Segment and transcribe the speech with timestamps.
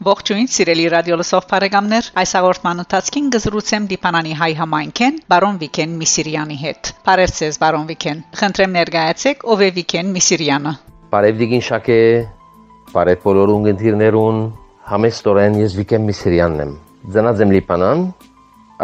[0.00, 6.58] Ողջույն, սիրելի ռադիո լսող բարեկամներ, այս հաղորդման ընթացքին գզրուցեմ Դիփանանի հայ համայնքեն Բարոն Վիկեն Միսիրյանի
[6.64, 10.74] հետ։ Բարերձեզ Բարոն Վիկեն։ Խնդրեմ ներկայացեք ով է Վիկեն Միսիրյանը։
[11.16, 11.98] Բարև Դիգին Շակե,
[12.92, 14.44] բարև բոլոր ունգընտիրներուն,
[14.92, 16.76] համեստորեն ես Վիկեն Միսիրյանն եմ։
[17.16, 18.06] Ծնած եմ Լիբանան,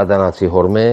[0.06, 0.88] Ադանացի հորմե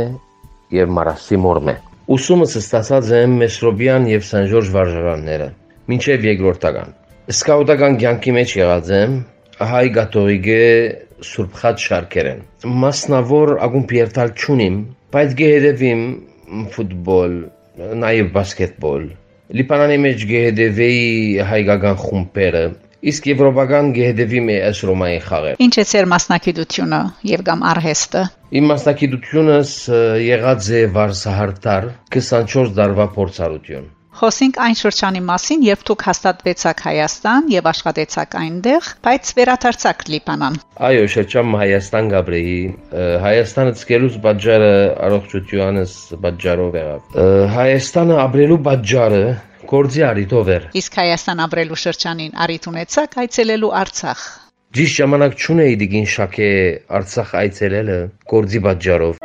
[0.72, 1.76] եւ Մարասի մորմե։
[2.14, 5.48] Ուսումս ստացած եմ Մեսրոբյան եւ Սան Ժորժ վարժարանները,
[5.92, 6.94] մինչեւ երկրորդական։
[7.34, 9.18] Սկաուտական կյանքի մեջ եղած եմ,
[9.74, 10.62] հայ գաթողիկե
[11.24, 12.42] Սուրբ Խաչ շարքերեն։
[12.84, 14.80] Մասնավոր ագումբ երթալ չունիմ,
[15.16, 16.02] բայց գեհդեվիմ
[16.74, 17.36] ֆուտբոլ,
[18.04, 19.06] նաև բասկետբոլ։
[19.60, 21.08] Լիբանանի մեջ գեհդեվեի
[21.54, 22.66] հայկական խումբերը,
[23.12, 28.22] իսկ եվրոպական գեհդեվի մի այս ռոմայի խաղեր։ Ինչ է ծեր մասնակցությունը եւ կամ արհեստը։
[28.60, 29.74] Իմ մասնակցությունս
[30.28, 37.70] եղած է վարսահարտար 24 տարվա փորձառություն։ Խոսենք այն շրջանի մասին, երբ դուք հաստատվեցաք Հայաստան եւ
[37.72, 42.60] աշխատեցաք այնտեղ, բայց վերադարձաք Լիբանան։ Այո, շրջան Հայաստան Գաբրեի,
[43.26, 44.76] Հայաստանը ցկելուց բաժարը
[45.08, 45.96] առողջությանս
[46.28, 47.18] բաժարով եղավ։
[47.58, 49.26] Հայաստանը ապրելու բաժարը
[49.72, 54.24] գործի արիտով էր։ Իսկ Հայաստան ապրելու շրջանին արիտ ունեցաք այցելելու Արցախ։
[54.74, 56.50] Ճիշտ ժամանակ չունեի դիգին շակե
[57.00, 58.00] Արցախ այցելելը
[58.34, 59.24] գործի բաժարով։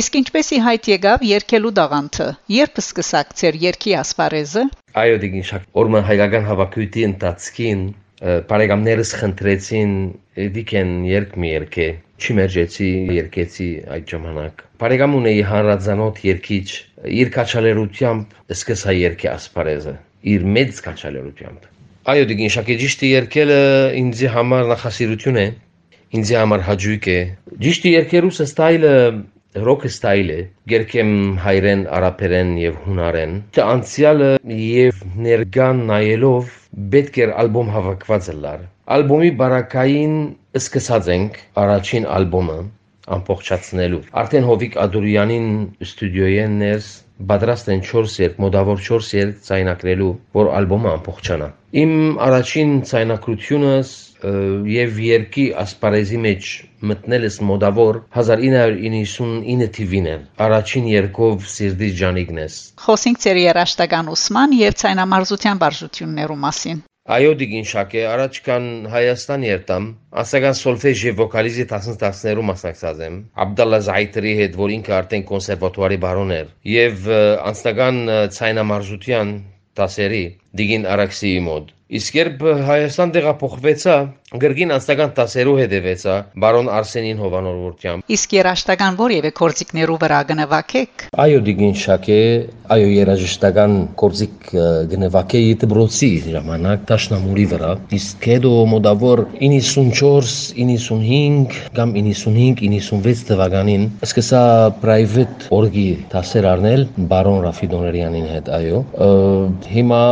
[0.00, 4.62] Իսկ ինչպեսի հայտ եկավ երկելու դաղանթը։ Երբ սկսակ ծեր երկի ասպարեզը։
[5.02, 7.82] Այո, դիգին շակ։ Օրմը հայկական հավաքույթի ընթացքին
[8.20, 9.92] բարեկամներս խնդրեցին
[10.56, 11.86] դիկեն երկ մի երկե։
[12.20, 16.66] Չիմերջեցի երկեցի այդ ժամանակ։ Բարեկամ ունեի հանրազանոթ երկիչ
[17.20, 19.94] իր քաչալերությամբ սկսա երկի ասպարեզը։
[20.34, 21.68] Իր մեծ քաչալերությամբ։
[22.10, 23.60] Այո, դիգին շակի ճիշտի երկելը
[24.04, 25.46] ինձ համար նախասիրություն է
[26.20, 27.18] ինձ համար հաճույք է։
[27.64, 28.94] Ճիշտի երկերուս ստայլը
[29.58, 30.38] ռոք ստայլ է
[30.70, 31.08] գերքեմ
[31.44, 36.52] հայրեն արաբերեն եւ հունարեն թե անցյալը եւ ներգան նայելով
[36.92, 38.62] պետք էր ալբոմ հավաքված լար
[38.96, 40.14] ալբոմի բարակային
[40.60, 42.58] սկսած ենք առաջին ալբոմը
[43.18, 45.50] ամբողջացնելու արդեն հովիկ ադուրյանին
[45.88, 46.92] ստուդիոյեն ներս
[47.28, 51.48] պատրաստ են 4 երկ, մոդավոր 4 երկ ցայնակրելու, որ ալբոմը ամբողջանա։
[51.80, 51.92] Իմ
[52.26, 53.90] առաջին ցայնակրությունս
[54.68, 56.48] եւ երկի ասպարեզի մեջ
[56.90, 60.16] մտնելս մոդավոր 1999 թիվին է
[60.46, 68.02] առաջին երկով սիրդի ջանիկնես խոսենք ծերի երաշտական ուսման եւ ցայնամարզության բարժություններու մասին Այո դիգին շակե
[68.06, 69.86] առաջ կան Հայաստան երտամ
[70.22, 76.32] ասական սոլֆեժ եւ վոկալիզի 10-10-ներու մասնակցած եմ Աբդալլա Զայտրի հետ որ ինքը արդեն կոնսերվատուարի բարոն
[76.36, 77.10] էր եւ
[77.50, 78.00] անձնական
[78.38, 79.34] ցայնամարզության
[79.80, 80.24] դասերի
[80.60, 83.94] դիգին Արաքսիի մոդ Իսկ երբ Հայաստան տեղափոխվեցա,
[84.30, 91.74] գրգին անձնական տասերու հետևեցա բարոն Արսենին Հովանորովությամբ։ Իսկ երաշտական որևէ կորցիկներու վրա գնվակեք։ Այո, դիգին
[91.80, 92.18] շակե,
[92.76, 94.52] այո, երաժշտական կորցիկ
[94.92, 100.30] գնվակեի դբրոցի ժամանակ Տաշնամուրի վրա։ Իսկ հետո մոդավոր 94,
[100.60, 104.44] 95 կամ 95, 96 թվականին սկսա
[104.84, 108.80] private օրգի տասեր առնել բարոն Ռաֆիդոներյանին հետ, այո։
[109.74, 110.02] Հիմա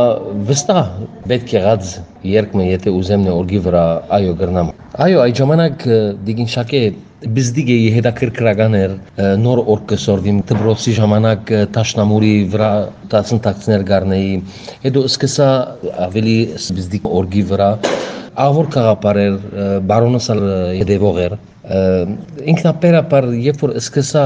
[0.49, 0.93] վստահ
[1.29, 3.83] պետք է եղած երկմը եթե ուզեմ նորգի վրա
[4.17, 4.71] այո գրնամ
[5.05, 5.85] այո այդ ժամանակ
[6.27, 6.81] դիգին շակե
[7.19, 8.91] բիզդիգե հետաքրքրական էր
[9.43, 12.69] նոր օր կսորվիմ դբրոցի ժամանակ տաշնամուրի վրա
[13.11, 14.29] տասնտակցներ գարնեի
[14.85, 15.49] հետո սկսա
[16.07, 16.37] ավելի
[16.79, 17.69] բիզդիգ օրգի վրա
[18.39, 19.35] ավոր կաղապարեր
[19.89, 20.43] բարոնոսալ
[20.79, 21.37] հետևող էր
[22.53, 24.25] ինքնապերապար երբ որ սկսա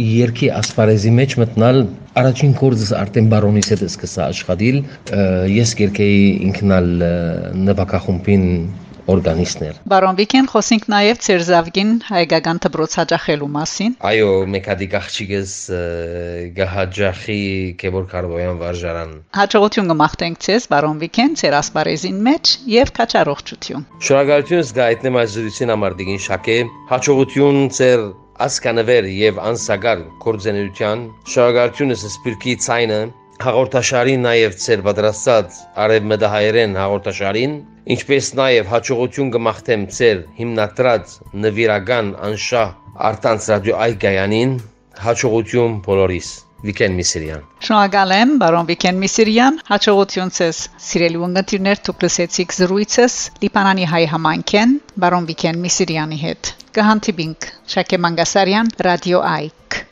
[0.00, 1.76] երկի ասպարեզի մեջ մտնալ
[2.18, 4.78] առաջին կորձս արդեն բարոնից հետ սկսա աշխատել
[5.54, 6.88] ես երկեի ինքնալ
[7.68, 8.46] նվակախումբին
[9.10, 15.54] օրգանիստներ։ Բարոն Վիկեն խոսենք նաև Ցերզավգին հայկական դբրոց հաջախելու մասին։ Այո, մեկադի գաղջիկս
[16.58, 17.38] գահաջախի
[17.84, 25.18] Կեբոր Կարբոյան վարժարան։ Հաջողություն կմաղթենք ցեզ Բարոն Վիկեն ցեր ասպարեզին մեջ եւ քաչառողջություն։ Շնորհակալություն զգայտնեմ
[25.24, 26.58] այս զրույցին համար դիգին շակե։
[26.94, 28.06] Հաջողություն ցեր
[28.44, 31.02] ասկանվեր եւ անսագար կորձենության
[31.34, 32.98] շահագարությունս սպիրկի ցայնը
[33.44, 37.56] հաղորդաշարին նաև ծեր պատրաստած արևմտահայերեն հաղորդաշարին
[37.94, 41.14] ինչպես նաև հաջողություն կմաղթեմ ծեր հիմնադրած
[41.44, 42.72] նվիրական անշահ
[43.10, 44.56] արտանց ռադիո այգայանին
[45.04, 46.32] հաջողություն բոլորիս
[46.64, 53.88] Վիկեն Միսիրյան Շնորհակալ եմ բարոն Վիկեն Միսիրյան հաջողություն ցես սիրելի ունգընտիրներ դուք լսեցիք զրույցս Լիբանանի
[53.92, 59.84] հայ համայնքեն բարոն Վիկեն Միսիրյանի հետ կհանդիպինք Շակե Մանգասարյան ռադիո այք